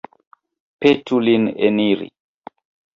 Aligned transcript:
Petu 0.79 1.21
lin 1.27 1.47
eniri. 1.69 2.13